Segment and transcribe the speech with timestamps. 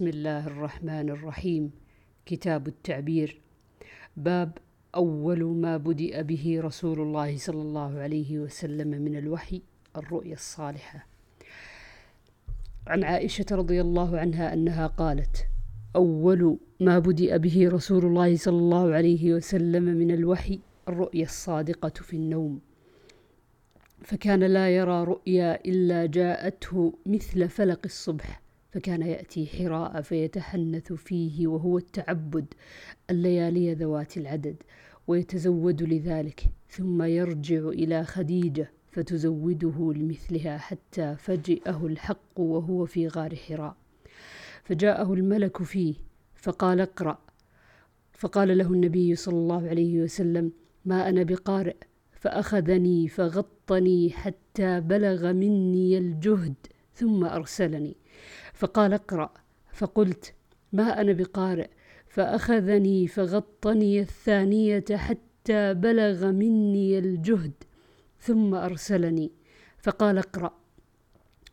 [0.00, 1.70] بسم الله الرحمن الرحيم.
[2.26, 3.40] كتاب التعبير.
[4.16, 4.58] باب
[4.94, 9.62] أول ما بدأ به رسول الله صلى الله عليه وسلم من الوحي
[9.96, 11.06] الرؤيا الصالحة.
[12.86, 15.46] عن عائشة رضي الله عنها أنها قالت
[15.96, 22.16] أول ما بدأ به رسول الله صلى الله عليه وسلم من الوحي الرؤيا الصادقة في
[22.16, 22.60] النوم.
[24.02, 28.49] فكان لا يرى رؤيا إلا جاءته مثل فلق الصبح.
[28.70, 32.54] فكان يأتي حراء فيتحنث فيه وهو التعبد
[33.10, 34.56] الليالي ذوات العدد
[35.06, 43.76] ويتزود لذلك ثم يرجع إلى خديجة فتزوده لمثلها حتى فجئه الحق وهو في غار حراء.
[44.64, 45.94] فجاءه الملك فيه
[46.34, 47.18] فقال اقرأ.
[48.12, 50.52] فقال له النبي صلى الله عليه وسلم
[50.84, 51.76] ما أنا بقارئ
[52.12, 56.54] فأخذني فغطني حتى بلغ مني الجهد
[57.00, 57.96] ثم أرسلني.
[58.54, 59.30] فقال اقرأ.
[59.72, 60.34] فقلت
[60.72, 61.68] ما أنا بقارئ؟
[62.08, 67.52] فأخذني فغطني الثانية حتى بلغ مني الجهد.
[68.20, 69.32] ثم أرسلني.
[69.78, 70.52] فقال اقرأ.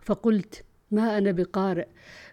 [0.00, 1.86] فقلت ما أنا بقارئ؟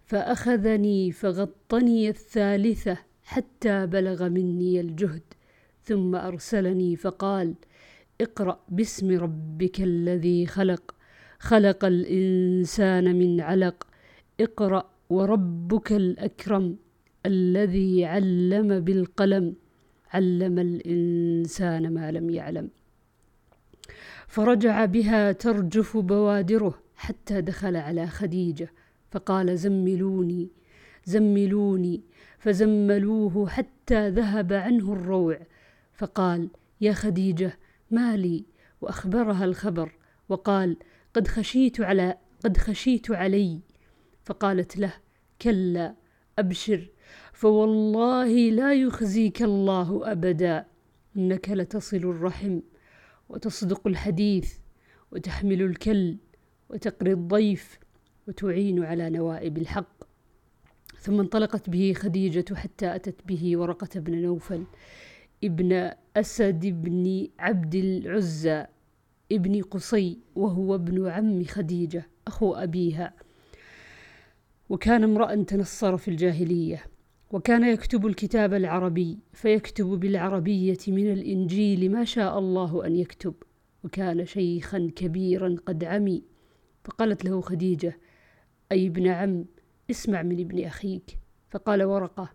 [0.06, 5.24] فأخذني فغطني الثالثة حتى بلغ مني الجهد.
[5.84, 7.54] ثم أرسلني فقال
[8.22, 11.01] اقرأ باسم ربك الذي خلق.
[11.42, 13.88] خلق الإنسان من علق.
[14.40, 16.76] اقرأ وربك الأكرم
[17.26, 19.56] الذي علم بالقلم.
[20.14, 22.70] علم الإنسان ما لم يعلم.
[24.28, 28.72] فرجع بها ترجف بوادره حتى دخل على خديجة.
[29.12, 30.50] فقال زملوني
[31.06, 32.02] زملوني.
[32.40, 35.40] فزملوه حتى ذهب عنه الروع.
[35.94, 36.50] فقال
[36.82, 37.58] يا خديجة
[37.92, 38.46] ما لي؟
[38.82, 39.92] وأخبرها الخبر.
[40.30, 40.78] وقال
[41.14, 43.60] قد خشيت على قد خشيت علي.
[44.24, 44.94] فقالت له
[45.42, 45.96] كلا
[46.40, 46.90] أبشر.
[47.34, 50.66] فوالله لا يخزيك الله أبدا.
[51.18, 52.60] إنك لتصل الرحم
[53.30, 54.54] وتصدق الحديث
[55.12, 56.18] وتحمل الكل
[56.70, 57.80] وتقري الضيف
[58.28, 60.04] وتعين على نوائب الحق.
[61.00, 64.64] ثم انطلقت به خديجة حتى أتت به ورقة بن نوفل
[65.44, 68.66] ابن أسد بن عبد العزى.
[69.32, 73.14] ابن قصي وهو ابن عم خديجة أخو أبيها.
[74.70, 76.84] وكان امرأ تنصر في الجاهلية.
[77.32, 83.34] وكان يكتب الكتاب العربي فيكتب بالعربية من الإنجيل ما شاء الله أن يكتب.
[83.84, 86.24] وكان شيخا كبيرا قد عمي.
[86.84, 87.98] فقالت له خديجة
[88.72, 89.46] أي ابن عم
[89.92, 91.18] اسمع من ابن أخيك.
[91.50, 92.30] فقال ورقة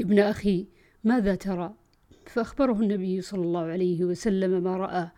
[0.00, 0.66] ابن أخي
[1.04, 1.74] ماذا ترى؟
[2.26, 5.10] فأخبره النبي صلى الله عليه وسلم ما رأى.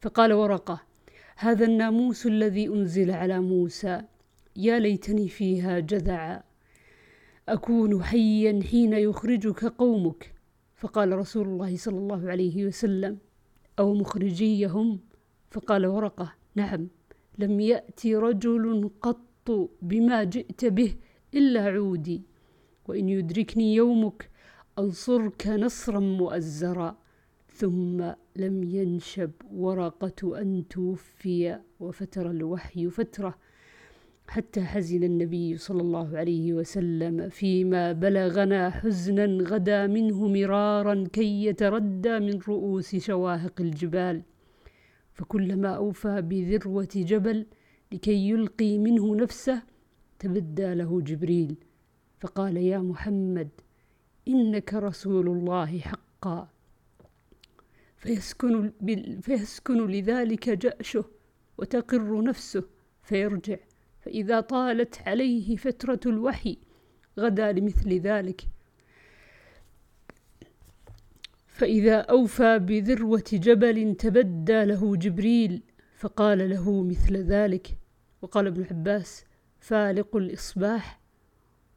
[0.00, 0.82] فقال ورقة
[1.36, 4.02] هذا الناموس الذي أنزل على موسى
[4.56, 6.42] يا ليتني فيها جذعا.
[7.48, 10.34] أكون حيا حين يخرجك قومك.
[10.76, 13.18] فقال رسول الله صلى الله عليه وسلم.
[13.78, 15.00] أو مخرجيهم؟
[15.50, 16.34] فقال ورقة.
[16.54, 16.88] نعم
[17.38, 20.94] لم يأتي رجل قط بما جئت به
[21.34, 22.22] إلا عودي.
[22.88, 24.30] وإن يدركني يومك
[24.78, 26.96] أنصرك نصرا مؤزرا.
[27.60, 33.34] ثم لم ينشب ورقة أن توفي وفتر الوحي فترة
[34.28, 42.18] حتى حزن النبي صلى الله عليه وسلم فيما بلغنا حزنا غدا منه مرارا كي يتردى
[42.18, 44.22] من رؤوس شواهق الجبال.
[45.12, 47.46] فكلما أوفى بذروة جبل
[47.92, 49.62] لكي يلقي منه نفسه
[50.18, 51.56] تبدى له جبريل.
[52.20, 53.48] فقال يا محمد
[54.28, 56.48] إنك رسول الله حقا.
[58.00, 58.72] فيسكن,
[59.22, 61.04] فيسكن لذلك جأشه
[61.58, 62.64] وتقر نفسه
[63.02, 63.56] فيرجع.
[64.00, 66.58] فإذا طالت عليه فترة الوحي
[67.18, 68.42] غدا لمثل ذلك.
[71.46, 75.62] فإذا أوفى بذروة جبل تبدى له جبريل
[75.96, 77.78] فقال له مثل ذلك.
[78.22, 79.24] وقال ابن عباس
[79.60, 81.00] فالق الإصباح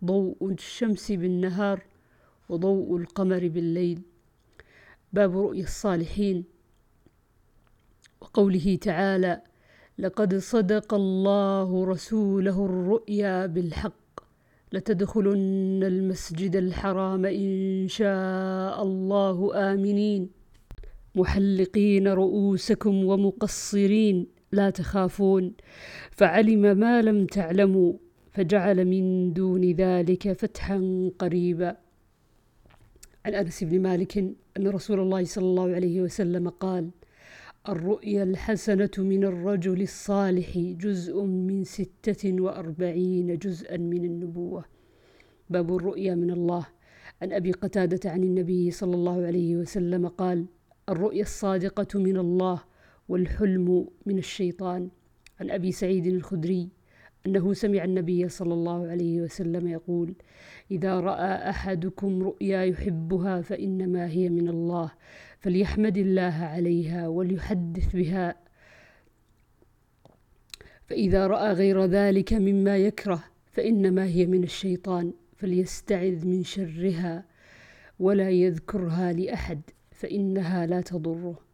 [0.06, 1.84] ضوء الشمس بالنهار
[2.50, 4.02] وضوء القمر بالليل.
[5.14, 6.44] باب رؤيا الصالحين.
[8.22, 9.42] وقوله تعالى
[10.00, 14.20] لقد صدق الله رسوله الرؤيا بالحق
[14.74, 19.38] لتدخلن المسجد الحرام إن شاء الله
[19.74, 20.30] آمنين.
[21.16, 25.54] محلقين رؤوسكم ومقصرين لا تخافون.
[26.12, 27.94] فعلم ما لم تعلموا
[28.32, 31.78] فجعل من دون ذلك فتحا قريبا.
[33.26, 34.18] عن انس بن مالك
[34.58, 36.90] أن رسول الله صلى الله عليه وسلم قال
[37.70, 44.66] الرؤيا الحسنة من الرجل الصالح جزء من ستة وأربعين جزءا من النبوة.
[45.50, 46.66] باب الرؤيا من الله.
[47.22, 50.46] عن أبي قتادة عن النبي صلى الله عليه وسلم قال
[50.90, 52.62] الرؤيا الصادقة من الله
[53.10, 54.90] والحلم من الشيطان.
[55.40, 56.70] عن أبي سعيد الخدري
[57.26, 60.16] أنه سمع النبي صلى الله عليه وسلم يقول
[60.72, 64.92] إذا رأى أحدكم رؤيا يحبها فإنما هي من الله
[65.40, 68.36] فليحمد الله عليها وليحدث بها.
[70.86, 77.26] فإذا رأى غير ذلك مما يكره فإنما هي من الشيطان فليستعذ من شرها
[78.00, 79.62] ولا يذكرها لأحد
[79.92, 81.53] فإنها لا تضره.